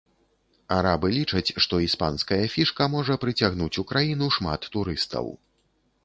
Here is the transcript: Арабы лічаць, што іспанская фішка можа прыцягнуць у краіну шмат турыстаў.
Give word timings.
Арабы 0.75 1.07
лічаць, 1.17 1.49
што 1.65 1.81
іспанская 1.87 2.39
фішка 2.53 2.87
можа 2.95 3.17
прыцягнуць 3.25 3.79
у 3.83 3.85
краіну 3.91 4.31
шмат 4.39 4.61
турыстаў. 4.77 5.29